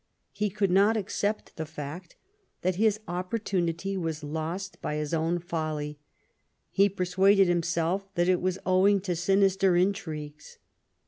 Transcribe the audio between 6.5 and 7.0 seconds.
he